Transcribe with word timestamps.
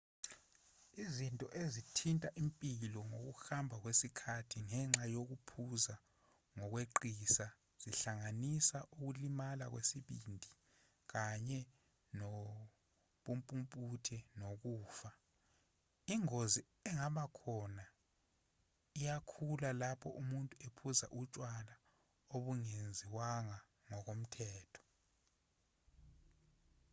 izinto 1.03 1.47
ezithinta 1.63 2.29
impilo 2.43 2.99
ngokuhamba 3.09 3.75
kwesikhathi 3.83 4.57
ngenxa 4.67 5.05
yokuphuza 5.15 5.95
ngokweqisa 6.55 7.45
zingahlanganisa 7.81 8.77
ukulimala 8.93 9.65
kwesibindi 9.73 10.51
kanye 11.11 11.59
nobumpumputhe 12.19 14.17
nokufa 14.39 15.11
ingozi 16.13 16.61
engaba 16.89 17.23
khona 17.37 17.85
iyakhula 18.99 19.69
lapho 19.81 20.09
umuntu 20.21 20.53
ephuza 20.67 21.05
utshwala 21.21 21.73
obungenziwanga 22.35 23.57
ngokomthetho 23.89 24.83